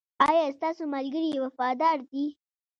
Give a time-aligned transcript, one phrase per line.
[0.27, 2.25] ایا ستاسو ملګري وفادار دي؟